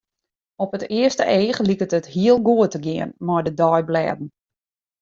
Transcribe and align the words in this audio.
Op 0.55 0.73
it 0.77 0.87
earste 0.89 1.25
each 1.39 1.59
liket 1.69 1.93
it 1.99 2.09
hiel 2.13 2.37
goed 2.47 2.71
te 2.73 2.79
gean 2.85 3.11
mei 3.25 3.41
de 3.45 3.53
deiblêden. 3.61 4.27